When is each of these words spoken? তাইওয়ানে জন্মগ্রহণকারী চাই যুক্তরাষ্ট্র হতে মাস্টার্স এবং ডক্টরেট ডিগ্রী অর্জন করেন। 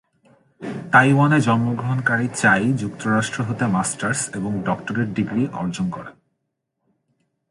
তাইওয়ানে 0.91 1.37
জন্মগ্রহণকারী 1.41 2.27
চাই 2.33 2.63
যুক্তরাষ্ট্র 2.73 3.39
হতে 3.43 3.65
মাস্টার্স 3.67 4.21
এবং 4.35 4.51
ডক্টরেট 4.65 5.09
ডিগ্রী 5.15 5.43
অর্জন 5.53 5.85
করেন। 5.89 6.15